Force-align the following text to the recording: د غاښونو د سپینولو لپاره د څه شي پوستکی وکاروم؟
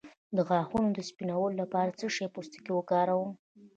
د 0.35 0.37
غاښونو 0.47 0.89
د 0.93 0.99
سپینولو 1.09 1.57
لپاره 1.61 1.89
د 1.91 1.95
څه 2.01 2.07
شي 2.15 2.25
پوستکی 2.35 2.71
وکاروم؟ 2.75 3.31